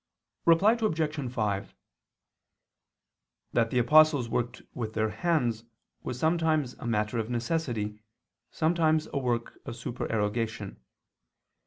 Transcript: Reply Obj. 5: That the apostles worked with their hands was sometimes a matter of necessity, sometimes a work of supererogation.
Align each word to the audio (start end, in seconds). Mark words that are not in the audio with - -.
Reply 0.47 0.71
Obj. 0.71 1.31
5: 1.31 1.75
That 3.53 3.69
the 3.69 3.77
apostles 3.77 4.29
worked 4.29 4.63
with 4.73 4.93
their 4.93 5.09
hands 5.11 5.65
was 6.01 6.17
sometimes 6.17 6.73
a 6.79 6.87
matter 6.87 7.19
of 7.19 7.29
necessity, 7.29 7.99
sometimes 8.49 9.07
a 9.13 9.19
work 9.19 9.59
of 9.63 9.75
supererogation. 9.75 10.81